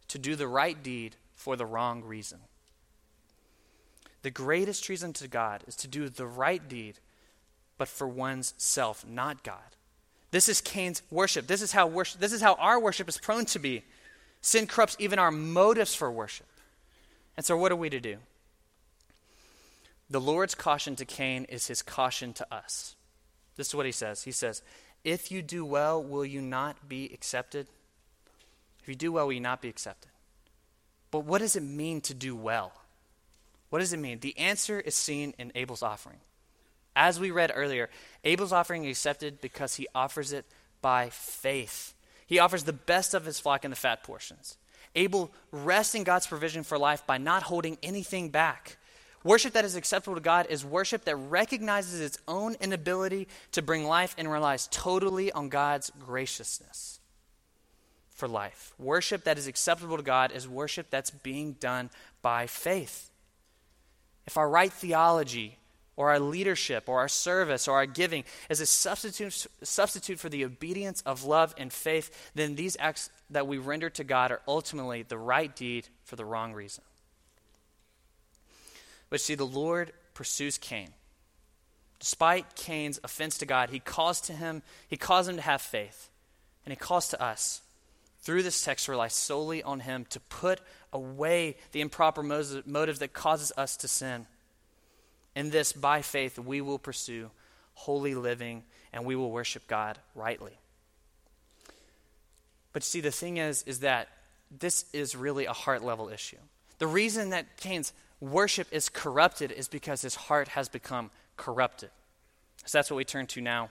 to 0.09 0.19
do 0.19 0.37
the 0.37 0.49
right 0.49 0.81
deed 0.83 1.17
for 1.35 1.57
the 1.57 1.67
wrong 1.67 2.03
reason. 2.03 2.39
The 4.23 4.31
greatest 4.31 4.85
treason 4.85 5.13
to 5.15 5.29
God 5.29 5.65
is 5.67 5.77
to 5.77 5.89
do 5.89 6.09
the 6.09 6.27
right 6.27 6.67
deed, 6.69 6.99
but 7.79 7.89
for 7.89 8.07
one's 8.07 8.55
self, 8.59 9.07
not 9.07 9.43
God. 9.43 9.77
This 10.31 10.49
is 10.49 10.61
Cain's 10.61 11.03
worship. 11.11 11.47
This 11.47 11.63
is 11.63 11.73
how 11.73 11.87
worship, 11.87 12.21
this 12.21 12.33
is 12.33 12.43
how 12.43 12.55
our 12.55 12.79
worship 12.79 13.09
is 13.09 13.19
prone 13.19 13.47
to 13.47 13.59
be. 13.59 13.83
Sin 14.43 14.67
corrupts 14.67 14.97
even 14.99 15.19
our 15.19 15.31
motives 15.31 15.95
for 15.95 16.11
worship. 16.11 16.47
And 17.37 17.45
so 17.45 17.57
what 17.57 17.73
are 17.73 17.77
we 17.77 17.91
to 17.91 18.01
do? 18.01 18.19
The 20.09 20.21
Lord's 20.21 20.55
caution 20.55 20.97
to 20.97 21.05
Cain 21.05 21.45
is 21.45 21.69
his 21.69 21.83
caution 21.83 22.33
to 22.35 22.55
us. 22.55 22.97
This 23.57 23.69
is 23.69 23.75
what 23.75 23.87
he 23.87 23.93
says. 23.93 24.25
He 24.25 24.33
says, 24.33 24.63
if 25.05 25.31
you 25.31 25.43
do 25.43 25.65
well, 25.65 26.03
will 26.03 26.25
you 26.25 26.41
not 26.41 26.89
be 26.89 27.11
accepted? 27.13 27.67
If 28.83 28.89
you 28.89 28.95
do 28.95 29.13
well, 29.13 29.27
will 29.27 29.33
you 29.35 29.41
not 29.41 29.63
be 29.63 29.69
accepted? 29.69 30.11
But 31.11 31.21
what 31.21 31.41
does 31.41 31.57
it 31.57 31.63
mean 31.63 32.01
to 32.03 32.15
do 32.15 32.37
well? 32.37 32.73
What 33.71 33.79
does 33.79 33.93
it 33.93 33.99
mean? 33.99 34.21
The 34.21 34.39
answer 34.39 34.81
is 34.81 34.95
seen 34.95 35.35
in 35.39 35.53
Abel's 35.55 35.83
offering. 35.83 36.19
As 36.95 37.21
we 37.21 37.31
read 37.31 37.53
earlier, 37.55 37.89
Abel's 38.25 38.53
offering 38.53 38.85
is 38.85 38.97
accepted 38.97 39.41
because 39.41 39.77
he 39.77 39.87
offers 39.95 40.33
it 40.33 40.45
by 40.83 41.09
faith. 41.11 41.95
He 42.27 42.39
offers 42.39 42.65
the 42.65 42.73
best 42.73 43.15
of 43.15 43.25
his 43.25 43.41
flock 43.41 43.65
in 43.65 43.71
the 43.71 43.77
fat 43.77 44.03
portions. 44.03 44.57
Abel 44.95 45.31
rests 45.53 45.95
in 45.95 46.05
God's 46.05 46.27
provision 46.27 46.65
for 46.65 46.79
life 46.79 47.07
by 47.07 47.19
not 47.19 47.45
holding 47.45 47.79
anything 47.83 48.31
back. 48.31 48.77
Worship 49.23 49.53
that 49.53 49.67
is 49.67 49.77
acceptable 49.77 50.15
to 50.15 50.23
God 50.23 50.47
is 50.49 50.65
worship 50.65 51.05
that 51.05 51.17
recognizes 51.17 52.01
its 52.01 52.19
own 52.27 52.57
inability 52.61 53.29
to 53.53 53.61
bring 53.61 53.85
life 53.85 54.15
and 54.17 54.31
relies 54.31 54.69
totally 54.71 55.31
on 55.31 55.51
God's 55.51 55.93
graciousness 56.01 57.01
for 58.15 58.27
life. 58.27 58.73
Worship 58.79 59.25
that 59.25 59.37
is 59.37 59.47
acceptable 59.47 59.99
to 59.99 60.03
God 60.03 60.33
is 60.33 60.49
worship 60.49 60.89
that's 60.91 61.11
being 61.11 61.53
done 61.55 61.91
by 62.23 62.47
faith. 62.47 63.11
If 64.27 64.39
our 64.39 64.49
right 64.49 64.73
theology 64.73 65.59
or 65.97 66.11
our 66.11 66.21
leadership 66.21 66.89
or 66.89 67.01
our 67.01 67.09
service 67.09 67.69
or 67.69 67.77
our 67.77 67.87
giving 67.87 68.25
is 68.49 68.61
a 68.61 68.67
substitute, 68.67 69.47
substitute 69.63 70.19
for 70.19 70.31
the 70.31 70.47
obedience 70.47 71.03
of 71.03 71.25
love 71.25 71.55
and 71.59 71.71
faith, 71.71 72.31
then 72.35 72.55
these 72.55 72.77
acts 72.81 73.11
that 73.29 73.47
we 73.47 73.59
render 73.59 73.91
to 73.91 74.05
God 74.05 74.31
are 74.31 74.41
ultimately 74.49 75.03
the 75.03 75.19
right 75.19 75.55
deed 75.55 75.89
for 76.05 76.17
the 76.17 76.25
wrong 76.25 76.55
reason. 76.55 76.85
But 79.11 79.21
see, 79.21 79.35
the 79.35 79.45
Lord 79.45 79.93
pursues 80.15 80.57
Cain. 80.57 80.91
Despite 81.99 82.55
Cain's 82.55 82.99
offense 83.05 83.37
to 83.39 83.47
God, 83.47 83.71
he 83.71 83.79
calls 83.79 84.21
to 84.23 84.33
him, 84.33 84.63
he 84.89 84.97
calls 84.97 85.29
him 85.29 85.37
to 85.37 85.43
have 85.43 85.61
faith. 85.61 86.09
And 86.65 86.73
he 86.73 86.77
calls 86.77 87.09
to 87.09 87.23
us 87.23 87.61
through 88.21 88.43
this 88.43 88.63
text 88.63 88.87
to 88.87 88.93
rely 88.93 89.09
solely 89.09 89.63
on 89.63 89.81
him 89.81 90.07
to 90.11 90.21
put 90.21 90.61
away 90.93 91.57
the 91.73 91.81
improper 91.81 92.23
motives 92.23 92.99
that 93.01 93.13
causes 93.13 93.53
us 93.57 93.77
to 93.79 93.89
sin. 93.89 94.27
In 95.35 95.51
this, 95.51 95.73
by 95.73 96.03
faith, 96.03 96.39
we 96.39 96.61
will 96.61 96.79
pursue 96.79 97.31
holy 97.75 98.15
living 98.15 98.63
and 98.93 99.05
we 99.05 99.17
will 99.17 99.31
worship 99.31 99.67
God 99.67 99.99
rightly. 100.15 100.59
But 102.73 102.83
see, 102.83 103.01
the 103.01 103.11
thing 103.11 103.39
is, 103.39 103.63
is 103.65 103.81
that 103.81 104.09
this 104.51 104.85
is 104.93 105.17
really 105.17 105.47
a 105.47 105.53
heart 105.53 105.83
level 105.83 106.09
issue. 106.09 106.37
The 106.79 106.87
reason 106.87 107.31
that 107.31 107.57
Cain's 107.57 107.93
worship 108.21 108.69
is 108.71 108.89
corrupted 108.89 109.53
is 109.53 109.69
because 109.69 110.03
his 110.03 110.15
heart 110.15 110.49
has 110.49 110.69
become 110.69 111.11
corrupted. 111.37 111.91
So 112.67 112.79
that's 112.79 112.91
what 112.91 112.97
we 112.97 113.05
turn 113.05 113.27
to 113.29 113.41
now. 113.41 113.71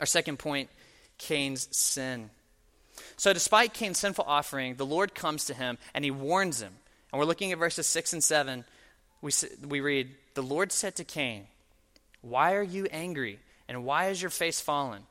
Our 0.00 0.06
second 0.06 0.38
point 0.38 0.70
Cain's 1.18 1.68
sin. 1.76 2.30
So, 3.16 3.32
despite 3.32 3.74
Cain's 3.74 3.98
sinful 3.98 4.24
offering, 4.26 4.76
the 4.76 4.86
Lord 4.86 5.14
comes 5.14 5.46
to 5.46 5.54
him 5.54 5.78
and 5.94 6.04
he 6.04 6.10
warns 6.10 6.60
him. 6.62 6.72
And 7.12 7.18
we're 7.18 7.26
looking 7.26 7.52
at 7.52 7.58
verses 7.58 7.86
6 7.86 8.12
and 8.12 8.24
7. 8.24 8.64
We, 9.20 9.32
we 9.66 9.80
read, 9.80 10.10
The 10.34 10.42
Lord 10.42 10.72
said 10.72 10.96
to 10.96 11.04
Cain, 11.04 11.46
Why 12.22 12.54
are 12.54 12.62
you 12.62 12.86
angry? 12.90 13.38
And 13.68 13.84
why 13.84 14.08
is 14.08 14.20
your 14.20 14.30
face 14.30 14.60
fallen? 14.60 15.02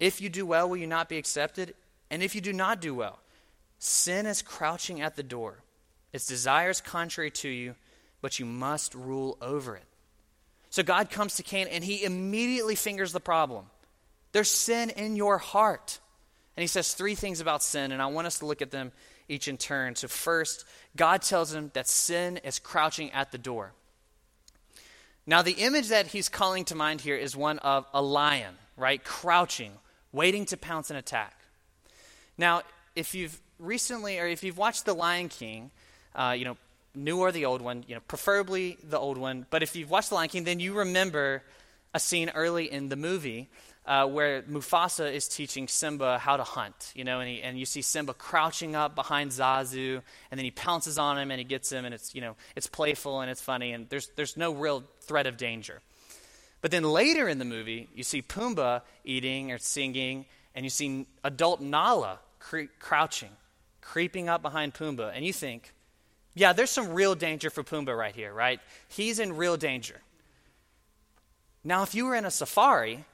If 0.00 0.20
you 0.20 0.28
do 0.28 0.46
well, 0.46 0.68
will 0.68 0.76
you 0.76 0.86
not 0.86 1.08
be 1.08 1.18
accepted? 1.18 1.74
And 2.10 2.22
if 2.22 2.34
you 2.34 2.40
do 2.40 2.52
not 2.52 2.80
do 2.80 2.94
well, 2.94 3.18
sin 3.78 4.26
is 4.26 4.42
crouching 4.42 5.00
at 5.00 5.16
the 5.16 5.22
door. 5.22 5.58
Its 6.12 6.26
desires 6.26 6.80
contrary 6.80 7.30
to 7.30 7.48
you, 7.48 7.74
but 8.22 8.38
you 8.38 8.46
must 8.46 8.94
rule 8.94 9.36
over 9.42 9.76
it. 9.76 9.84
So 10.70 10.82
God 10.82 11.10
comes 11.10 11.36
to 11.36 11.42
Cain 11.42 11.68
and 11.68 11.84
he 11.84 12.02
immediately 12.02 12.76
fingers 12.76 13.12
the 13.12 13.20
problem. 13.20 13.66
There's 14.32 14.50
sin 14.50 14.88
in 14.88 15.16
your 15.16 15.36
heart. 15.36 16.00
And 16.56 16.62
he 16.62 16.66
says 16.66 16.94
three 16.94 17.14
things 17.14 17.40
about 17.40 17.62
sin, 17.62 17.92
and 17.92 18.02
I 18.02 18.06
want 18.06 18.26
us 18.26 18.38
to 18.40 18.46
look 18.46 18.60
at 18.60 18.70
them 18.70 18.92
each 19.28 19.48
in 19.48 19.56
turn. 19.56 19.94
So, 19.94 20.06
first, 20.06 20.66
God 20.96 21.22
tells 21.22 21.54
him 21.54 21.70
that 21.72 21.88
sin 21.88 22.38
is 22.38 22.58
crouching 22.58 23.10
at 23.12 23.32
the 23.32 23.38
door. 23.38 23.72
Now, 25.26 25.40
the 25.40 25.52
image 25.52 25.88
that 25.88 26.08
he's 26.08 26.28
calling 26.28 26.66
to 26.66 26.74
mind 26.74 27.00
here 27.00 27.16
is 27.16 27.34
one 27.34 27.58
of 27.60 27.86
a 27.94 28.02
lion, 28.02 28.54
right? 28.76 29.02
Crouching, 29.02 29.72
waiting 30.12 30.44
to 30.46 30.58
pounce 30.58 30.90
and 30.90 30.98
attack. 30.98 31.34
Now, 32.36 32.62
if 32.94 33.14
you've 33.14 33.40
recently, 33.58 34.18
or 34.18 34.26
if 34.26 34.42
you've 34.42 34.58
watched 34.58 34.84
The 34.84 34.94
Lion 34.94 35.28
King, 35.28 35.70
uh, 36.14 36.34
you 36.36 36.44
know, 36.44 36.56
new 36.94 37.20
or 37.20 37.32
the 37.32 37.46
old 37.46 37.62
one, 37.62 37.84
you 37.86 37.94
know, 37.94 38.00
preferably 38.06 38.78
the 38.82 38.98
old 38.98 39.18
one, 39.18 39.46
but 39.50 39.62
if 39.62 39.74
you've 39.76 39.90
watched 39.90 40.10
The 40.10 40.16
Lion 40.16 40.28
King, 40.28 40.44
then 40.44 40.60
you 40.60 40.74
remember 40.74 41.42
a 41.94 42.00
scene 42.00 42.30
early 42.34 42.70
in 42.70 42.88
the 42.88 42.96
movie 42.96 43.48
uh, 43.84 44.06
where 44.06 44.42
Mufasa 44.42 45.12
is 45.12 45.26
teaching 45.26 45.66
Simba 45.66 46.18
how 46.18 46.36
to 46.36 46.44
hunt, 46.44 46.92
you 46.94 47.04
know, 47.04 47.20
and, 47.20 47.28
he, 47.28 47.42
and 47.42 47.58
you 47.58 47.66
see 47.66 47.82
Simba 47.82 48.14
crouching 48.14 48.76
up 48.76 48.94
behind 48.94 49.30
Zazu, 49.30 50.00
and 50.30 50.38
then 50.38 50.44
he 50.44 50.50
pounces 50.50 50.98
on 50.98 51.18
him 51.18 51.30
and 51.30 51.38
he 51.38 51.44
gets 51.44 51.70
him, 51.72 51.84
and 51.84 51.92
it's, 51.94 52.14
you 52.14 52.20
know, 52.20 52.36
it's 52.54 52.66
playful 52.66 53.20
and 53.20 53.30
it's 53.30 53.42
funny, 53.42 53.72
and 53.72 53.88
there's, 53.88 54.08
there's 54.16 54.36
no 54.36 54.54
real 54.54 54.84
threat 55.00 55.26
of 55.26 55.36
danger. 55.36 55.80
But 56.60 56.70
then 56.70 56.84
later 56.84 57.28
in 57.28 57.38
the 57.38 57.44
movie, 57.44 57.88
you 57.92 58.04
see 58.04 58.22
Pumbaa 58.22 58.82
eating 59.04 59.50
or 59.50 59.58
singing, 59.58 60.26
and 60.54 60.64
you 60.64 60.70
see 60.70 61.06
adult 61.24 61.60
Nala 61.60 62.20
cre- 62.38 62.70
crouching, 62.78 63.30
creeping 63.80 64.28
up 64.28 64.42
behind 64.42 64.74
Pumbaa, 64.74 65.10
and 65.12 65.24
you 65.24 65.32
think, 65.32 65.72
yeah, 66.34 66.52
there's 66.52 66.70
some 66.70 66.92
real 66.92 67.14
danger 67.14 67.50
for 67.50 67.62
Pumbaa 67.62 67.96
right 67.96 68.14
here, 68.14 68.32
right? 68.32 68.60
He's 68.88 69.18
in 69.18 69.36
real 69.36 69.56
danger. 69.56 70.00
Now, 71.64 71.82
if 71.82 71.94
you 71.94 72.06
were 72.06 72.14
in 72.14 72.24
a 72.24 72.30
safari 72.30 73.04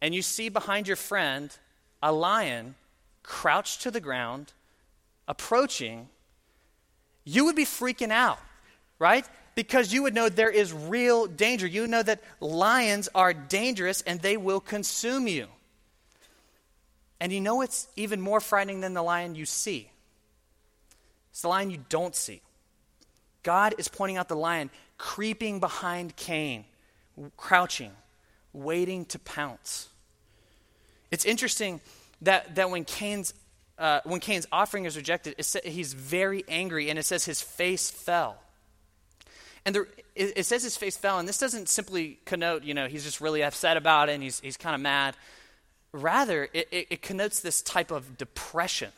and 0.00 0.14
you 0.14 0.22
see 0.22 0.48
behind 0.48 0.86
your 0.86 0.96
friend 0.96 1.56
a 2.02 2.12
lion 2.12 2.74
crouched 3.22 3.82
to 3.82 3.90
the 3.90 4.00
ground, 4.00 4.52
approaching, 5.26 6.08
you 7.24 7.46
would 7.46 7.56
be 7.56 7.64
freaking 7.64 8.10
out, 8.10 8.38
right? 8.98 9.26
Because 9.54 9.92
you 9.92 10.02
would 10.02 10.14
know 10.14 10.28
there 10.28 10.50
is 10.50 10.72
real 10.72 11.26
danger. 11.26 11.66
You 11.66 11.86
know 11.86 12.02
that 12.02 12.22
lions 12.40 13.08
are 13.14 13.32
dangerous 13.32 14.02
and 14.02 14.20
they 14.20 14.36
will 14.36 14.60
consume 14.60 15.26
you. 15.26 15.46
And 17.20 17.32
you 17.32 17.40
know 17.40 17.62
it's 17.62 17.88
even 17.96 18.20
more 18.20 18.40
frightening 18.40 18.80
than 18.80 18.92
the 18.92 19.02
lion 19.02 19.34
you 19.34 19.46
see. 19.46 19.88
It's 21.34 21.42
the 21.42 21.48
lion 21.48 21.68
you 21.68 21.84
don't 21.88 22.14
see. 22.14 22.42
God 23.42 23.74
is 23.76 23.88
pointing 23.88 24.18
out 24.18 24.28
the 24.28 24.36
lion 24.36 24.70
creeping 24.98 25.58
behind 25.58 26.14
Cain, 26.14 26.64
crouching, 27.36 27.90
waiting 28.52 29.04
to 29.06 29.18
pounce. 29.18 29.88
It's 31.10 31.24
interesting 31.24 31.80
that, 32.22 32.54
that 32.54 32.70
when, 32.70 32.84
Cain's, 32.84 33.34
uh, 33.80 33.98
when 34.04 34.20
Cain's 34.20 34.46
offering 34.52 34.84
is 34.84 34.96
rejected, 34.96 35.34
he's 35.64 35.92
very 35.92 36.44
angry, 36.46 36.88
and 36.88 37.00
it 37.00 37.04
says 37.04 37.24
his 37.24 37.40
face 37.40 37.90
fell. 37.90 38.38
And 39.66 39.74
there, 39.74 39.88
it, 40.14 40.34
it, 40.36 40.46
says 40.46 40.62
his 40.62 40.76
face 40.76 40.96
fell, 40.96 41.18
and 41.18 41.28
this 41.28 41.38
doesn't 41.38 41.68
simply 41.68 42.20
connote, 42.26 42.62
you 42.62 42.74
know, 42.74 42.86
he's 42.86 43.02
just 43.02 43.20
really 43.20 43.42
upset 43.42 43.76
about 43.76 44.08
it 44.08 44.12
and 44.12 44.22
he's, 44.22 44.38
he's 44.38 44.56
kind 44.56 44.76
of 44.76 44.80
mad. 44.80 45.16
Rather, 45.90 46.48
it, 46.52 46.68
it, 46.70 46.86
it 46.90 47.02
connotes 47.02 47.40
this 47.40 47.60
type 47.60 47.90
of 47.90 48.16
depression. 48.16 48.92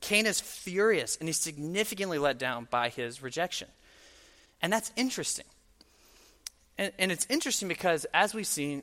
Cain 0.00 0.26
is 0.26 0.40
furious, 0.40 1.16
and 1.16 1.28
he's 1.28 1.40
significantly 1.40 2.18
let 2.18 2.38
down 2.38 2.68
by 2.70 2.88
his 2.88 3.22
rejection. 3.22 3.68
And 4.62 4.72
that's 4.72 4.92
interesting. 4.96 5.46
And, 6.78 6.92
and, 6.98 7.10
it's 7.10 7.26
interesting 7.30 7.68
because, 7.68 8.06
as 8.12 8.34
we've 8.34 8.46
seen, 8.46 8.82